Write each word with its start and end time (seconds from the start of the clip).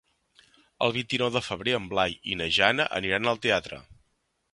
El 0.85 0.93
vint-i-nou 0.95 1.29
de 1.35 1.43
febrer 1.47 1.75
en 1.79 1.85
Blai 1.91 2.15
i 2.31 2.39
na 2.39 2.47
Jana 2.57 2.87
aniran 3.01 3.33
al 3.33 3.41
teatre. 3.45 3.83